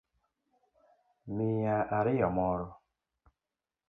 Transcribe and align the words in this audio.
Miya 1.35 1.77
ariyo 1.97 2.29
moro 2.35 2.67